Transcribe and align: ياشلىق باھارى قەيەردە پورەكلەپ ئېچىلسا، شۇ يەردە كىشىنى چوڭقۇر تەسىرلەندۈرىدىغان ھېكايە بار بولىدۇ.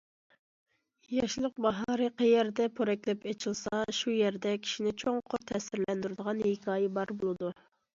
ياشلىق 1.15 1.59
باھارى 1.65 2.07
قەيەردە 2.23 2.67
پورەكلەپ 2.81 3.29
ئېچىلسا، 3.35 3.85
شۇ 4.01 4.17
يەردە 4.25 4.59
كىشىنى 4.67 4.99
چوڭقۇر 5.07 5.49
تەسىرلەندۈرىدىغان 5.55 6.47
ھېكايە 6.53 6.95
بار 7.01 7.19
بولىدۇ. 7.23 7.59